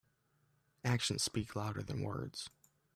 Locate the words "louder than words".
1.55-2.49